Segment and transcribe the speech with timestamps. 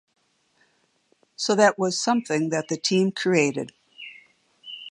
[1.35, 3.71] So that was something that the team created.